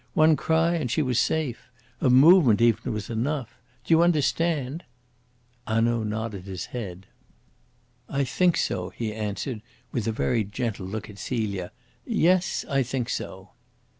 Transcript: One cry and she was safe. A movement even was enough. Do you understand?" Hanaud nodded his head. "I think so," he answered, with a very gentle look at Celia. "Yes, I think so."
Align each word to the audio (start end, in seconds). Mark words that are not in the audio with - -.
One 0.15 0.35
cry 0.35 0.73
and 0.73 0.89
she 0.89 1.03
was 1.03 1.19
safe. 1.19 1.69
A 1.99 2.09
movement 2.09 2.59
even 2.59 2.91
was 2.91 3.11
enough. 3.11 3.59
Do 3.85 3.93
you 3.93 4.01
understand?" 4.01 4.83
Hanaud 5.67 6.05
nodded 6.05 6.45
his 6.45 6.65
head. 6.73 7.05
"I 8.09 8.23
think 8.23 8.57
so," 8.57 8.89
he 8.89 9.13
answered, 9.13 9.61
with 9.91 10.07
a 10.07 10.11
very 10.11 10.43
gentle 10.43 10.87
look 10.87 11.07
at 11.07 11.19
Celia. 11.19 11.71
"Yes, 12.03 12.65
I 12.67 12.81
think 12.81 13.09
so." 13.09 13.51